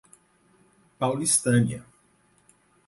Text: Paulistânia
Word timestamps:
Paulistânia 0.97 1.85